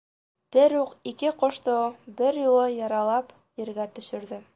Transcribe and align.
Бер 0.55 0.73
уҡ 0.77 0.95
ике 1.11 1.31
ҡошто 1.43 1.75
бер 2.21 2.39
юлы 2.45 2.65
яралап 2.77 3.33
Ергә 3.65 3.87
төшөрҙө. 3.99 4.41